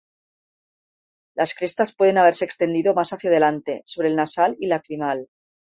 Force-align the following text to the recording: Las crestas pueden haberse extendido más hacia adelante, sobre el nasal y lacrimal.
Las 1.35 1.53
crestas 1.53 1.93
pueden 1.95 2.17
haberse 2.17 2.43
extendido 2.43 2.95
más 2.95 3.13
hacia 3.13 3.29
adelante, 3.29 3.83
sobre 3.85 4.07
el 4.07 4.15
nasal 4.15 4.57
y 4.59 4.65
lacrimal. 4.65 5.29